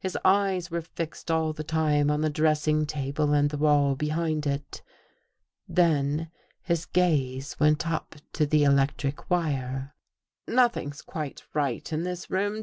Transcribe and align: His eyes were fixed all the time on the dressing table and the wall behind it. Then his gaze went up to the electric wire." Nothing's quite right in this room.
His 0.00 0.16
eyes 0.24 0.70
were 0.70 0.80
fixed 0.80 1.30
all 1.30 1.52
the 1.52 1.62
time 1.62 2.10
on 2.10 2.22
the 2.22 2.30
dressing 2.30 2.86
table 2.86 3.34
and 3.34 3.50
the 3.50 3.58
wall 3.58 3.94
behind 3.94 4.46
it. 4.46 4.80
Then 5.68 6.30
his 6.62 6.86
gaze 6.86 7.60
went 7.60 7.86
up 7.86 8.14
to 8.32 8.46
the 8.46 8.64
electric 8.64 9.28
wire." 9.28 9.94
Nothing's 10.48 11.02
quite 11.02 11.44
right 11.52 11.92
in 11.92 12.04
this 12.04 12.30
room. 12.30 12.54